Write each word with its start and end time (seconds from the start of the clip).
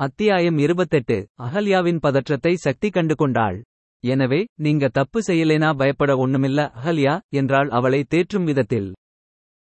அத்தியாயம் 0.00 0.56
இருபத்தெட்டு. 0.58 1.16
அகல்யாவின் 1.38 1.98
பதற்றத்தை 1.98 2.52
சக்தி 2.56 2.88
கண்டு 2.90 3.14
கொண்டாள். 3.14 3.58
எனவே 4.04 4.40
நீங்க 4.60 4.88
தப்பு 4.88 5.20
செய்யலேனா 5.26 5.68
பயப்பட 5.76 6.12
ஒண்ணுமில்ல 6.16 6.60
அகல்யா 6.78 7.14
என்றாள் 7.30 7.68
அவளை 7.68 8.00
தேற்றும் 8.14 8.42
விதத்தில். 8.42 8.88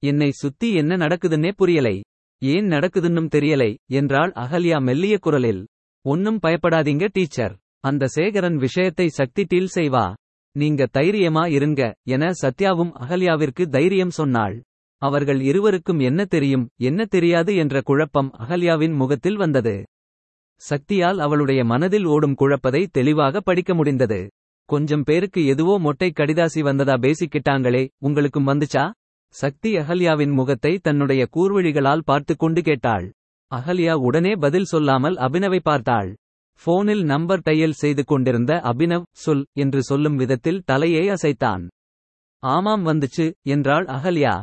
என்னை 0.03 0.31
சுத்தி 0.33 0.69
என்ன 0.75 0.97
நடக்குதுன்னே 0.97 1.53
புரியலை. 1.59 1.95
ஏன் 2.43 2.69
நடக்குதுன்னும் 2.69 3.33
தெரியலை 3.37 3.71
என்றாள் 3.91 4.33
அகல்யா 4.37 4.81
மெல்லிய 4.81 5.17
குரலில். 5.19 5.65
ஒன்னும் 6.05 6.39
பயப்படாதீங்க 6.43 7.09
டீச்சர். 7.13 7.57
அந்த 7.81 8.13
சேகரன் 8.17 8.57
விஷயத்தை 8.57 9.09
சக்தி 9.09 9.45
டீல் 9.45 9.75
செய்வா. 9.75 10.07
நீங்க 10.57 10.93
தைரியமா 10.93 11.47
இருங்க 11.47 11.83
என 12.07 12.33
சத்யாவும் 12.45 12.95
அகல்யாவிற்கு 13.03 13.65
தைரியம் 13.69 14.17
சொன்னாள். 14.21 14.57
அவர்கள் 15.03 15.41
இருவருக்கும் 15.41 16.01
என்ன 16.01 16.21
தெரியும் 16.25 16.65
என்ன 16.77 17.01
தெரியாது 17.05 17.55
என்ற 17.57 17.81
குழப்பம் 17.81 18.33
அகல்யாவின் 18.39 18.93
முகத்தில் 18.93 19.37
வந்தது. 19.37 19.77
சக்தியால் 20.61 21.19
அவளுடைய 21.19 21.65
மனதில் 21.65 22.05
ஓடும் 22.05 22.37
குழப்பதை 22.41 22.83
தெளிவாக 22.91 23.41
படிக்க 23.41 23.75
முடிந்தது. 23.75 24.21
கொஞ்சம் 24.69 25.03
பேருக்கு 25.03 25.41
எதுவோ 25.47 25.79
மொட்டை 25.79 26.09
கடிதாசி 26.17 26.63
வந்ததா 26.63 26.97
பேசிக்கிட்டாங்களே 26.97 27.83
உங்களுக்கும் 27.99 28.47
வந்துச்சா? 28.47 28.85
சக்தி 29.35 29.71
அகல்யாவின் 29.77 30.31
முகத்தை 30.31 30.73
தன்னுடைய 30.79 31.23
கூர்வழிகளால் 31.37 32.05
பார்த்து 32.05 32.37
கொண்டு 32.37 32.63
கேட்டாள். 32.63 33.07
அகல்யா 33.51 33.95
உடனே 33.99 34.33
பதில் 34.35 34.65
சொல்லாமல் 34.65 35.17
அபினவை 35.17 35.61
பார்த்தாள். 35.63 36.11
போனில் 36.65 37.03
நம்பர் 37.05 37.43
டயல் 37.45 37.77
செய்து 37.77 38.05
கொண்டிருந்த 38.05 38.53
அபினவ் 38.65 39.09
சொல் 39.17 39.45
என்று 39.53 39.83
சொல்லும் 39.83 40.17
விதத்தில் 40.17 40.63
தலையை 40.65 41.05
அசைத்தான். 41.09 41.65
ஆமாம் 42.43 42.85
வந்துச்சு 42.87 43.27
என்றாள் 43.47 43.87
அகல்யா. 43.87 44.35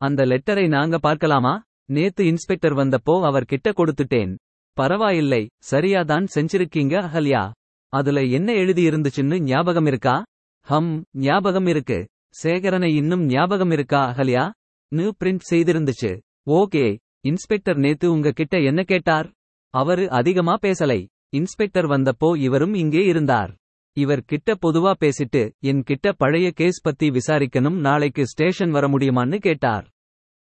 அந்த 0.00 0.22
லெட்டரை 0.24 0.66
நாங்க 0.68 0.98
பார்க்கலாமா? 0.98 1.54
நேத்து 1.90 2.22
இன்ஸ்பெக்டர் 2.24 2.76
வந்தப்போ 2.76 3.14
அவர் 3.20 3.44
கிட்ட 3.44 3.70
கொடுத்துட்டேன். 3.70 4.32
பரவாயில்லை 4.74 5.48
சரியாதான் 5.70 6.26
செஞ்சிருக்கீங்க 6.34 6.94
அகல்யா. 7.06 7.50
அதுல 7.88 8.22
என்ன 8.22 8.52
எழுதியிருந்துச்சுன்னு 8.52 9.38
ஞாபகம் 9.38 9.86
இருக்கா? 9.86 10.24
ஹம் 10.60 11.04
ஞாபகம் 11.12 11.66
இருக்கு. 11.66 12.08
சேகரனை 12.42 12.94
இன்னும் 12.94 13.24
ஞாபகம் 13.26 13.70
இருக்கா 13.70 14.12
அகல்யா? 14.12 14.50
நியூ 14.88 15.12
பிரிண்ட் 15.24 15.38
செய்திருந்துச்சு. 15.50 16.20
ஓகே 16.50 16.96
இன்ஸ்பெக்டர் 17.20 17.76
நேத்து 17.76 18.12
உங்க 18.12 18.30
கிட்ட 18.30 18.60
என்ன 18.60 18.82
கேட்டார்? 18.82 19.32
அவரு 19.70 20.10
அதிகமா 20.10 20.56
பேசலை. 20.62 21.06
இன்ஸ்பெக்டர் 21.28 21.86
வந்தப்போ 21.86 22.36
இவரும் 22.36 22.74
இங்கே 22.74 23.04
இருந்தார். 23.04 23.56
இவர் 23.96 24.22
கிட்ட 24.22 24.54
பொதுவா 24.66 24.92
பேசிட்டு 25.00 25.50
என் 25.58 25.82
கிட்ட 25.82 26.12
பழைய 26.12 26.50
கேஸ் 26.50 26.80
பத்தி 26.80 27.10
விசாரிக்கணும் 27.10 27.80
நாளைக்கு 27.80 28.26
ஸ்டேஷன் 28.26 28.70
வர 28.70 28.88
முடியுமான்னு 28.88 29.38
கேட்டார். 29.38 29.88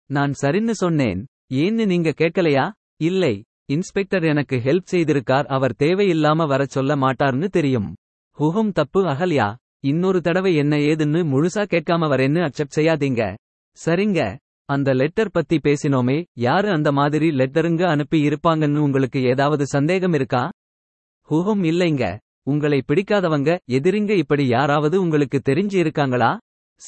நான் 0.05 0.33
சரின்னு 0.41 0.71
சொன்னேன். 0.71 1.25
ஏன்னு 1.53 1.85
நீங்க 1.85 2.13
கேட்கலையா? 2.17 2.71
இல்லை. 2.97 3.43
இன்ஸ்பெக்டர் 3.69 4.23
எனக்கு 4.23 4.55
ஹெல்ப் 4.55 4.85
செய்திருக்கார் 4.91 5.43
அவர் 5.45 5.75
தேவையில்லாம 5.79 6.47
வரச் 6.47 6.69
சொல்ல 6.69 6.95
மாட்டார்னு 6.95 7.45
தெரியும். 7.45 7.93
ஹுஹும் 8.39 8.71
தப்பு 8.71 9.03
அகல்யா. 9.03 9.55
இன்னொரு 9.79 10.21
தடவை 10.21 10.55
என்ன 10.55 10.77
ஏதுன்னு 10.77 11.21
முழுசா 11.33 11.65
கேட்காம 11.67 12.07
வரேன்னு 12.13 12.47
அக்செப்ட் 12.47 12.75
செய்யாதீங்க. 12.75 13.35
சரிங்க. 13.85 14.37
அந்த 14.65 14.93
லெட்டர் 14.93 15.31
பத்தி 15.31 15.57
பேசினோமே 15.57 16.23
யாரு 16.33 16.69
அந்த 16.69 16.91
மாதிரி 16.91 17.29
லெட்டருங்க 17.29 17.83
அனுப்பி 17.83 18.27
இருப்பாங்கன்னு 18.27 18.77
உங்களுக்கு 18.77 19.23
ஏதாவது 19.23 19.67
சந்தேகம் 19.67 20.13
இருக்கா? 20.13 20.49
ஹுஹும் 21.29 21.63
இல்லைங்க. 21.63 22.17
உங்களை 22.43 22.83
பிடிக்காதவங்க 22.87 23.57
எதிரிங்க 23.71 24.09
இப்படி 24.09 24.47
யாராவது 24.47 25.01
உங்களுக்கு 25.01 25.41
தெரிஞ்சு 25.49 25.75
இருக்காங்களா? 25.75 26.37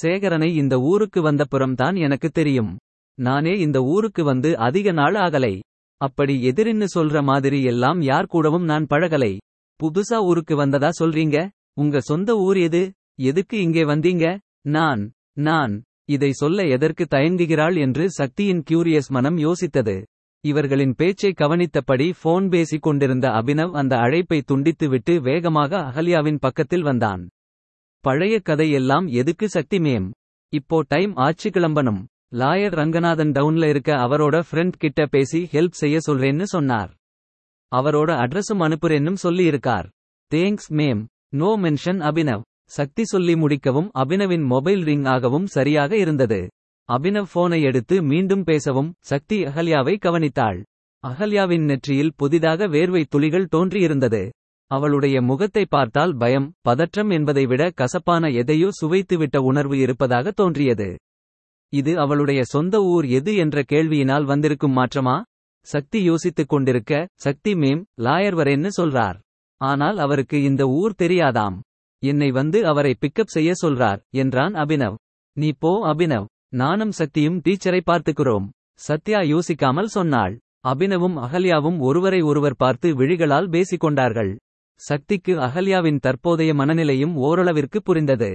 சேகரனை 0.02 0.56
இந்த 0.56 0.80
ஊருக்கு 0.80 1.32
வந்தப்புறம் 1.32 1.74
தான் 1.74 1.96
எனக்கு 1.96 2.30
தெரியும். 2.30 2.78
நானே 3.16 3.58
இந்த 3.58 3.82
ஊருக்கு 3.82 4.24
வந்து 4.24 4.58
அதிக 4.58 4.92
நாள் 4.92 5.14
ஆகலை. 5.14 5.60
அப்படி 6.02 6.36
எதிரின்னு 6.50 6.88
சொல்ற 6.96 7.18
மாதிரி 7.24 7.60
எல்லாம் 7.64 8.00
யார் 8.02 8.26
கூடவும் 8.26 8.64
நான் 8.64 8.86
பழகலை. 8.90 9.34
புதுசா 9.80 10.18
ஊருக்கு 10.22 10.56
வந்ததா 10.56 10.90
சொல்றீங்க? 11.00 11.38
உங்க 11.74 12.00
சொந்த 12.00 12.32
ஊர் 12.38 12.58
எது? 12.58 12.82
எதுக்கு 13.20 13.56
இங்கே 13.62 13.84
வந்தீங்க? 13.84 14.26
நான் 14.68 15.04
நான் 15.40 15.74
இதை 16.06 16.32
சொல்ல 16.32 16.64
எதற்கு 16.68 17.04
தயங்குகிறாள் 17.12 17.76
என்று 17.78 18.06
சக்தியின் 18.10 18.64
கியூரியஸ் 18.70 19.10
மனம் 19.10 19.38
யோசித்தது. 19.38 19.96
இவர்களின் 20.44 20.94
பேச்சை 20.98 21.32
கவனித்தபடி 21.38 22.08
போன் 22.22 22.48
பேசிக் 22.50 22.82
கொண்டிருந்த 22.82 23.28
அபினவ் 23.30 23.74
அந்த 23.74 23.94
அழைப்பை 23.98 24.40
துண்டித்துவிட்டு 24.52 25.16
வேகமாக 25.22 25.82
அகல்யாவின் 25.90 26.40
பக்கத்தில் 26.40 26.82
வந்தான். 26.82 27.24
பழைய 28.04 28.36
கதையெல்லாம் 28.40 29.08
எதுக்கு 29.22 29.48
சக்தி 29.50 29.80
மேம்? 29.80 30.08
இப்போ 30.54 30.78
டைம் 30.88 31.14
ஆச்சு 31.26 31.50
கிளம்பனும் 31.50 32.02
லாயர் 32.32 32.76
ரங்கநாதன் 32.76 33.32
டவுன்ல 33.32 33.66
இருக்க 33.66 33.92
அவரோட 33.96 34.44
ஃப்ரெண்ட் 34.52 34.76
கிட்ட 34.78 35.06
பேசி 35.06 35.40
ஹெல்ப் 35.52 35.80
செய்ய 35.82 35.98
சொல்றேன்னு 36.08 36.44
சொன்னார். 36.44 36.92
அவரோட 37.72 38.12
அட்ரஸும் 38.24 38.64
அனுப்புறேன்னும் 38.68 39.20
சொல்லியிருக்கார். 39.24 39.88
Thanks 40.32 40.70
ma'am 40.70 41.02
no 41.34 41.50
mention 41.58 42.00
Abhinav 42.10 42.46
Sakthi 42.66 43.04
சொல்லி 43.04 43.36
முடிக்கவும் 43.36 43.90
அபினவின் 43.98 44.46
மொபைல் 44.46 44.84
ரிங் 44.84 45.06
ஆகவும் 45.06 45.46
சரியாக 45.46 45.92
இருந்தது. 45.98 46.42
அபினவ் 46.90 47.32
போனை 47.34 47.62
எடுத்து 47.62 48.04
மீண்டும் 48.04 48.44
பேசவும் 48.44 48.94
சக்தி 49.02 49.44
அகல்யாவை 49.44 49.96
கவனித்தாள். 50.06 50.60
அகல்யாவின் 51.04 51.66
நெற்றியில் 51.66 52.16
புதிதாக 52.16 52.68
வேர்வை 52.68 53.04
துளிகள் 53.10 53.52
தோன்றியிருந்தது. 53.52 54.24
அவளுடைய 54.72 55.22
முகத்தை 55.22 55.66
பார்த்தால் 55.70 56.16
பயம் 56.16 56.50
பதற்றம் 56.62 57.10
என்பதை 57.10 57.46
விட 57.46 57.64
கசப்பான 57.76 58.30
எதையோ 58.42 58.70
சுவைத்துவிட்ட 58.82 59.38
உணர்வு 59.38 59.78
இருப்பதாக 59.78 60.32
தோன்றியது. 60.32 60.90
இது 61.74 62.00
அவளுடைய 62.00 62.44
சொந்த 62.44 62.76
ஊர் 62.84 63.06
எது 63.06 63.36
என்ற 63.36 63.64
கேள்வியினால் 63.72 64.24
வந்திருக்கும் 64.24 64.78
மாற்றமா? 64.78 65.16
சக்தி 65.68 66.00
யோசித்துக் 66.04 66.50
கொண்டிருக்க 66.50 67.08
சக்தி 67.16 67.54
மேம் 67.54 67.82
லாயர் 67.98 68.38
வரேன்னு 68.40 68.70
சொல்றார்? 68.78 69.18
ஆனால் 69.62 69.98
அவருக்கு 69.98 70.38
இந்த 70.44 70.64
ஊர் 70.68 70.94
தெரியாதாம். 70.98 71.58
என்னை 72.04 72.30
வந்து 72.32 72.60
அவரை 72.66 72.94
பிக்கப் 73.00 73.34
செய்ய 73.36 73.52
சொல்றார் 73.64 74.00
என்றான் 74.14 74.54
அபினவ். 74.54 74.96
நீ 75.38 75.50
போ 75.60 75.94
அபினவ். 75.94 76.26
நானும் 76.54 76.92
சக்தியும் 76.92 77.38
டீச்சரை 77.40 77.82
பார்த்துக்கிறோம். 77.86 78.48
சத்யா 78.80 79.20
யோசிக்காமல் 79.20 79.94
சொன்னாள். 79.98 80.34
அபினவும் 80.68 81.18
அகல்யாவும் 81.26 81.78
ஒருவரை 81.80 82.22
ஒருவர் 82.22 82.56
பார்த்து 82.56 82.88
விழிகளால் 82.96 83.52
பேசிக்கொண்டார்கள். 83.52 84.32
சக்திக்கு 84.82 85.34
அகல்யாவின் 85.42 86.00
தற்போதைய 86.00 86.54
மனநிலையும் 86.54 87.14
ஓரளவிற்கு 87.14 87.82
புரிந்தது. 87.82 88.32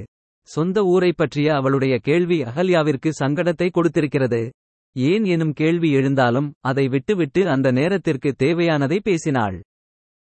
சொந்த 0.46 0.82
ஊரைப் 0.82 1.16
பற்றிய 1.16 1.54
அவளுடைய 1.54 1.98
கேள்வி 1.98 2.42
அகல்யாவிற்கு 2.42 3.10
சங்கடத்தை 3.20 3.70
கொடுத்திருக்கிறது. 3.70 4.50
ஏன் 4.96 5.24
எனும் 5.24 5.52
கேள்வி 5.52 5.92
எழுந்தாலும் 5.92 6.52
அதை 6.60 6.88
விட்டுவிட்டு 6.88 7.48
அந்த 7.48 7.70
நேரத்திற்கு 7.70 8.34
தேவையானதை 8.38 8.98
பேசினாள். 9.02 9.62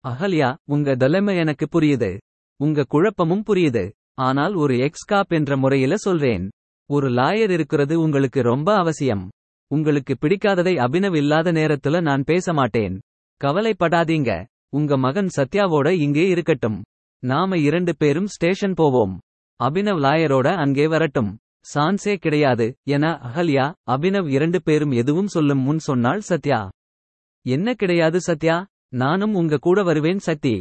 அகல்யா 0.09 0.57
உங்க 0.65 0.95
தலைமை 0.95 1.37
எனக்கு 1.37 1.81
புரியுது. 1.81 2.19
உங்க 2.57 2.85
குழப்பமும் 2.85 3.43
புரியுது. 3.47 3.91
ஆனால் 4.15 4.55
ஒரு 4.55 4.75
எக்ஸ்காப் 4.77 5.29
என்ற 5.29 5.57
முறையில 5.57 5.97
சொல்றேன். 5.97 6.51
ஒரு 6.91 7.09
லாயர் 7.09 7.51
இருக்கிறது 7.51 8.01
உங்களுக்கு 8.01 8.43
ரொம்ப 8.43 8.75
அவசியம். 8.75 9.31
உங்களுக்கு 9.69 10.17
பிடிக்காததை 10.21 10.77
அபினவ் 10.77 11.17
இல்லாத 11.17 11.53
நேரத்துல 11.53 12.03
நான் 12.03 12.25
பேச 12.25 12.53
மாட்டேன். 12.53 13.01
கவலைப்படாதீங்க. 13.45 14.47
உங்க 14.69 14.99
மகன் 14.99 15.29
சத்யாவோட 15.37 15.89
இங்கே 15.89 16.29
இருக்கட்டும். 16.29 16.83
நாம 17.19 17.59
இரண்டு 17.59 17.97
பேரும் 17.97 18.27
ஸ்டேஷன் 18.27 18.75
போவோம். 18.75 19.21
அபினவ் 19.61 20.01
லாயரோட 20.05 20.49
அங்கே 20.65 20.87
வரட்டும். 20.87 21.33
சான்ஸே 21.75 22.15
கிடையாது 22.17 22.67
என 22.95 23.05
அகல்யா 23.29 23.67
அபினவ் 23.95 24.29
இரண்டு 24.29 24.59
பேரும் 24.63 24.95
எதுவும் 25.01 25.33
சொல்லும் 25.35 25.63
முன் 25.67 25.83
சொன்னாள் 25.89 26.23
சத்யா. 26.31 26.61
என்ன 27.47 27.75
கிடையாது 27.75 28.19
சத்யா 28.21 28.57
நானும் 29.03 29.35
உங்க 29.35 29.63
கூட 29.67 29.79
வருவேன் 29.83 30.23
சக்தி. 30.29 30.55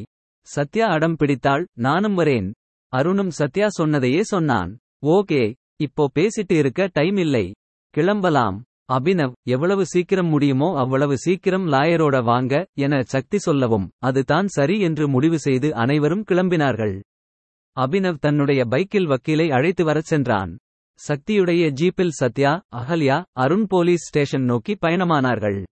சத்யா 0.47 0.85
அடம் 0.95 1.15
பிடித்தாள் 1.15 1.63
நானும் 1.85 2.17
வரேன். 2.17 2.47
அருணும் 2.93 3.33
சத்யா 3.39 3.67
சொன்னதையே 3.79 4.21
சொன்னான். 4.33 4.71
ஓகே 5.07 5.41
இப்போ 5.77 6.03
பேசிட்டு 6.15 6.55
இருக்க 6.57 6.89
டைம் 6.93 7.17
இல்லை. 7.17 7.45
கிளம்பலாம். 7.93 8.57
அபினவ் 8.93 9.33
எவ்வளவு 9.45 9.83
சீக்கிரம் 9.85 10.27
முடியுமோ 10.27 10.67
அவ்வளவு 10.75 11.15
சீக்கிரம் 11.17 11.65
லாயரோட 11.67 12.17
வாங்க 12.23 12.53
என 12.85 12.99
சக்தி 13.13 13.37
சொல்லவும் 13.37 13.87
அது 13.99 14.21
தான் 14.23 14.47
சரி 14.47 14.75
என்று 14.79 15.05
முடிவு 15.07 15.37
செய்து 15.39 15.69
அனைவரும் 15.84 16.23
கிளம்பினார்கள். 16.31 16.96
அபினவ் 17.78 18.20
தன்னுடைய 18.20 18.66
பைக்கில் 18.66 19.08
வக்கீலை 19.08 19.49
அழைத்து 19.49 19.84
வரச் 19.84 20.05
சென்றான். 20.05 20.58
சக்தியுடைய 21.08 21.64
ஜீப்பில் 21.79 22.11
சத்யா 22.20 22.52
அகல்யா 22.75 23.23
அருண் 23.31 23.66
போலீஸ் 23.67 24.08
ஸ்டேஷன் 24.08 24.43
நோக்கி 24.43 24.78
பயணமானார்கள். 24.81 25.64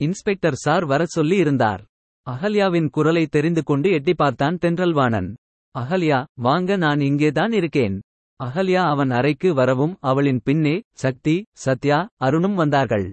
இன்ஸ்பெக்டர் 0.00 0.54
சார் 0.54 0.84
வரச் 0.84 1.08
சொல்லி 1.08 1.36
இருந்தார். 1.36 1.84
அகல்யாவின் 2.26 2.90
குரலை 2.90 3.26
தெரிந்து 3.26 3.62
கொண்டு 3.62 3.90
எட்டி 3.90 4.14
பார்த்தான் 4.14 4.58
தென்றல்வாணன். 4.58 5.34
அகல்யா 5.78 6.24
வாங்க 6.40 6.76
நான் 6.76 7.00
இங்கேதான் 7.00 7.52
இருக்கேன். 7.52 8.00
அகல்யா 8.44 8.82
அவன் 8.84 9.10
அறைக்கு 9.10 9.54
வரவும் 9.54 9.96
அவளின் 10.00 10.40
பின்னே 10.44 10.82
சக்தி 10.94 11.44
சத்யா 11.64 12.08
அருணும் 12.20 12.54
வந்தார்கள். 12.54 13.12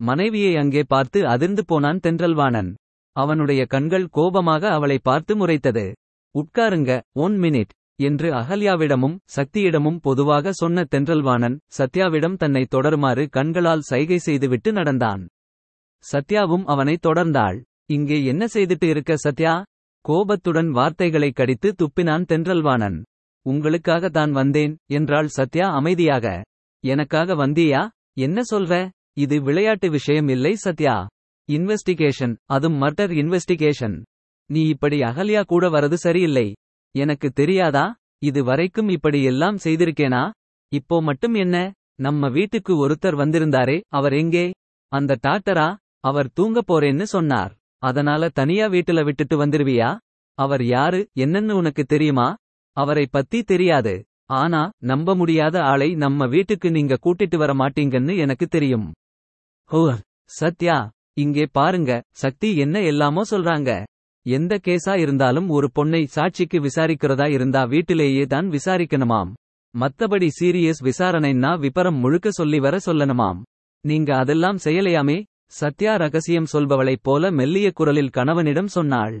மனைவியை 0.00 0.56
அங்கே 0.56 0.82
பார்த்து 0.82 1.28
அதிர்ந்து 1.28 1.64
போனான் 1.64 1.98
தென்றல்வாணன். 1.98 2.76
அவனுடைய 3.16 3.66
கண்கள் 3.66 4.08
கோபமாக 4.08 4.70
அவளை 4.70 4.98
பார்த்து 5.02 5.34
முறைத்தது. 5.36 5.86
உட்காருங்க 6.38 7.00
ஒன் 7.12 7.36
மினிட் 7.38 7.72
என்று 8.00 8.28
அகல்யாவிடமும் 8.32 9.16
சக்தியிடமும் 9.36 9.98
பொதுவாக 10.00 10.52
சொன்ன 10.52 10.84
தென்றல்வாணன் 10.84 11.56
சத்யாவிடம் 11.78 12.36
தன்னை 12.36 12.62
தொடருமாறு 12.70 13.28
கண்களால் 13.28 13.80
சைகை 13.80 14.18
செய்துவிட்டு 14.18 14.72
நடந்தான். 14.72 15.22
சத்யாவும் 16.04 16.64
அவனை 16.64 16.94
தொடர்ந்தாள். 17.06 17.58
இங்கே 17.86 18.24
என்ன 18.24 18.46
செய்துட்டு 18.54 18.84
இருக்க 18.84 19.16
சத்யா? 19.16 19.54
கோபத்துடன் 20.04 20.70
வார்த்தைகளை 20.70 21.30
கடித்து 21.30 21.74
துப்பினான் 21.78 22.24
தென்றல்வாணன். 22.24 22.98
உங்களுக்காக 23.46 24.08
தான் 24.08 24.32
வந்தேன் 24.32 24.74
என்றாள் 24.90 25.28
சத்யா 25.28 25.66
அமைதியாக. 25.72 26.26
எனக்காக 26.84 27.34
வந்தியா? 27.34 27.82
என்ன 28.16 28.42
சொல்ற? 28.52 28.88
இது 29.12 29.36
விளையாட்டு 29.42 29.90
விஷயம் 29.90 30.28
இல்லை 30.28 30.54
சத்யா. 30.54 30.96
இன்வெஸ்டிகேஷன் 31.48 32.34
அதும் 32.52 32.78
மர்டர் 32.82 33.12
இன்வெஸ்டிகேஷன். 33.22 33.96
நீ 34.50 34.62
இப்படி 34.68 34.98
அகல்யா 35.00 35.42
கூட 35.44 35.64
வரது 35.68 35.96
சரியில்லை. 36.04 36.46
எனக்கு 36.94 37.28
தெரியாதா? 37.30 37.86
இது 38.18 38.44
வரைக்கும் 38.44 38.88
இப்படி 38.88 39.22
எல்லாம் 39.22 39.58
செய்திருக்கேனா? 39.64 40.22
இப்போ 40.72 41.02
மட்டும் 41.02 41.34
என்ன? 41.34 41.56
நம்ம 41.94 42.28
வீட்டுக்கு 42.28 42.72
ஒருத்தர் 42.82 43.16
வந்திருந்தாரே 43.16 43.80
அவர் 43.88 44.12
எங்கே? 44.12 44.44
அந்த 44.92 45.18
டாக்டரா? 45.26 45.68
அவர் 46.00 46.28
தூங்கப் 46.32 46.68
போறேன்னு 46.72 47.02
சொன்னார். 47.02 47.52
அதனால 47.82 48.28
தனியா 48.28 48.66
வீட்டுல 48.66 49.04
விட்டுட்டு 49.04 49.36
வந்துருவியா? 49.44 49.90
அவர் 50.38 50.64
யாரு? 50.64 51.00
என்னன்னு 51.18 51.50
உனக்கு 51.50 51.84
தெரியுமா? 51.84 52.28
அவரை 52.76 53.04
பத்தி 53.10 53.42
தெரியாது. 53.42 53.94
ஆனா 54.30 54.62
நம்ப 54.82 55.14
முடியாத 55.14 55.56
ஆளை 55.62 55.94
நம்ம 55.94 56.26
வீட்டுக்கு 56.26 56.70
நீங்க 56.70 56.98
கூட்டிட்டு 57.04 57.36
வர 57.36 57.52
மாட்டீங்கன்னு 57.54 58.16
எனக்கு 58.16 58.46
தெரியும். 58.46 58.88
ஹோ 59.70 59.82
சத்யா 60.30 60.78
இங்கே 61.12 61.46
பாருங்க. 61.52 61.92
சக்தி 62.14 62.56
என்ன 62.56 62.80
எல்லாமோ 62.82 63.22
சொல்றாங்க. 63.30 63.70
எந்த 64.26 64.60
கேஸா 64.64 64.98
இருந்தாலும் 64.98 65.48
ஒரு 65.48 65.70
பொண்ணை 65.74 66.04
சாட்சிக்கு 66.04 66.58
விசாரிக்கிறதா 66.58 67.28
இருந்தா 67.28 67.64
வீட்டிலேயே 67.64 68.24
தான் 68.24 68.48
விசாரிக்கணுமாம். 68.48 69.30
மத்தபடி 69.78 70.28
சீரியஸ் 70.40 70.82
விசாரணைன்னா 70.82 71.58
விபரம் 71.58 71.98
முழுக்க 71.98 72.30
சொல்லி 72.30 72.58
வர 72.58 72.78
சொல்லணுமாம். 72.86 73.42
நீங்க 73.84 74.16
அதெல்லாம் 74.16 74.58
செய்யலையாமே? 74.64 75.22
சத்யா 75.46 75.96
ரகசியம் 75.96 76.46
சொல்பவளைப் 76.52 77.02
போல 77.02 77.30
மெல்லிய 77.30 77.70
குரலில் 77.70 78.10
கணவனிடம் 78.10 78.66
சொன்னாள். 78.66 79.20